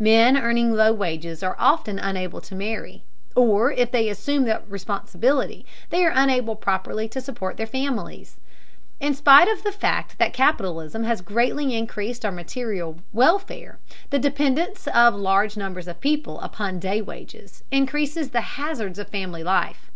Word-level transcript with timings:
Men 0.00 0.36
earning 0.36 0.72
low 0.74 0.92
wages 0.92 1.44
are 1.44 1.54
often 1.60 1.96
unable 2.00 2.40
to 2.40 2.56
marry, 2.56 3.04
or, 3.36 3.70
if 3.70 3.92
they 3.92 4.08
assume 4.08 4.42
that 4.46 4.68
responsibility, 4.68 5.64
they 5.90 6.04
are 6.04 6.10
unable 6.12 6.56
properly 6.56 7.08
to 7.08 7.20
support 7.20 7.56
their 7.56 7.68
families. 7.68 8.36
In 8.98 9.14
spite 9.14 9.46
of 9.46 9.62
the 9.62 9.70
fact 9.70 10.18
that 10.18 10.32
capitalism 10.32 11.04
has 11.04 11.20
greatly 11.20 11.72
increased 11.72 12.24
our 12.24 12.32
material 12.32 12.98
welfare, 13.12 13.78
the 14.10 14.18
dependence 14.18 14.88
of 14.88 15.14
large 15.14 15.56
numbers 15.56 15.86
of 15.86 16.00
people 16.00 16.40
upon 16.40 16.80
day 16.80 17.00
wages 17.00 17.62
increases 17.70 18.30
the 18.30 18.40
hazards 18.58 18.98
of 18.98 19.06
family 19.06 19.44
life. 19.44 19.92